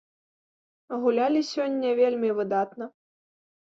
[1.03, 2.85] Гулялі сёння вельмі выдатна.